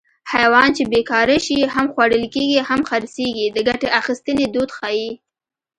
[0.33, 5.09] حیوان چې بېکاره شي هم خوړل کېږي هم خرڅېږي د ګټې اخیستنې دود ښيي